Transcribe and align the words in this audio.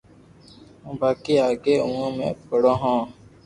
باقي 0.99 1.35
آگي 1.49 1.75
اومون 1.83 2.13
ھي 2.21 2.29
پڙو 2.47 2.73
ھون 2.81 2.99